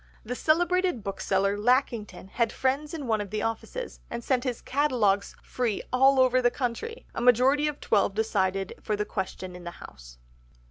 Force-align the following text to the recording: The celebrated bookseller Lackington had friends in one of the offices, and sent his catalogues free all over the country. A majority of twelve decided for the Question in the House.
The 0.25 0.33
celebrated 0.33 1.03
bookseller 1.03 1.55
Lackington 1.59 2.29
had 2.29 2.51
friends 2.51 2.95
in 2.95 3.05
one 3.05 3.21
of 3.21 3.29
the 3.29 3.43
offices, 3.43 3.99
and 4.09 4.23
sent 4.23 4.43
his 4.45 4.59
catalogues 4.59 5.35
free 5.43 5.83
all 5.93 6.19
over 6.19 6.41
the 6.41 6.49
country. 6.49 7.05
A 7.13 7.21
majority 7.21 7.67
of 7.67 7.79
twelve 7.79 8.15
decided 8.15 8.73
for 8.81 8.95
the 8.95 9.05
Question 9.05 9.55
in 9.55 9.63
the 9.63 9.69
House. 9.77 10.17